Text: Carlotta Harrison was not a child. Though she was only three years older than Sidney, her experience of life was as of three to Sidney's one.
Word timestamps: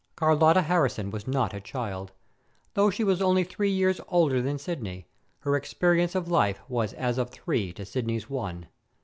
Carlotta 0.15 0.63
Harrison 0.63 1.11
was 1.11 1.27
not 1.27 1.53
a 1.53 1.61
child. 1.61 2.11
Though 2.73 2.89
she 2.89 3.03
was 3.03 3.21
only 3.21 3.43
three 3.43 3.69
years 3.69 4.01
older 4.07 4.41
than 4.41 4.57
Sidney, 4.57 5.05
her 5.41 5.55
experience 5.55 6.15
of 6.15 6.27
life 6.27 6.59
was 6.67 6.93
as 6.93 7.19
of 7.19 7.29
three 7.29 7.71
to 7.73 7.85
Sidney's 7.85 8.27
one. 8.27 8.65